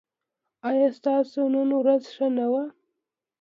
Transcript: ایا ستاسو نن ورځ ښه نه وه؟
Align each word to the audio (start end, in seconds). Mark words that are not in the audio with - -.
ایا 0.69 0.87
ستاسو 0.97 1.41
نن 1.53 1.69
ورځ 1.79 2.03
ښه 2.13 2.27
نه 2.37 2.45
وه؟ 2.51 2.63